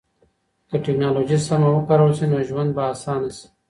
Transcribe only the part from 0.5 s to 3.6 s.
که ټکنالوژي سمه وکارول سي نو ژوند به اسانه سي.